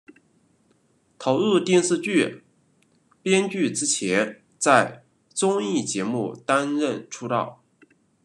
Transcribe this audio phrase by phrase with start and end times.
[1.19, 2.43] 投入电视剧
[3.21, 7.61] 编剧之前在综艺节目担任出道。